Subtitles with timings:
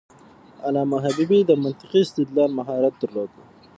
[0.65, 3.31] علامه حبيبي د منطقي استدلال مهارت درلود.